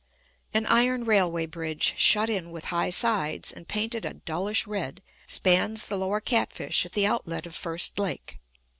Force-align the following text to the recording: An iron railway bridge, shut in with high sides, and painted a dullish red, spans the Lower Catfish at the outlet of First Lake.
An 0.51 0.65
iron 0.65 1.05
railway 1.05 1.45
bridge, 1.45 1.93
shut 1.95 2.27
in 2.27 2.49
with 2.49 2.65
high 2.73 2.89
sides, 2.89 3.51
and 3.51 3.67
painted 3.67 4.03
a 4.03 4.15
dullish 4.15 4.65
red, 4.65 5.03
spans 5.27 5.87
the 5.87 5.95
Lower 5.95 6.19
Catfish 6.19 6.87
at 6.87 6.93
the 6.93 7.05
outlet 7.05 7.45
of 7.45 7.53
First 7.53 7.99
Lake. 7.99 8.39